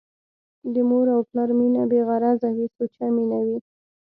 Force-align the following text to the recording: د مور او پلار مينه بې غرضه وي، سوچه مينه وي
د 0.73 0.75
مور 0.89 1.07
او 1.15 1.21
پلار 1.29 1.49
مينه 1.59 1.83
بې 1.91 1.99
غرضه 2.07 2.49
وي، 2.55 2.65
سوچه 2.75 3.05
مينه 3.15 3.39
وي 3.45 3.57